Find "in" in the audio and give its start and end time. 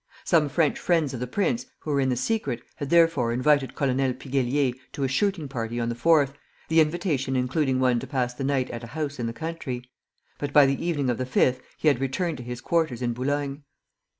1.99-2.09, 9.19-9.27, 13.03-13.13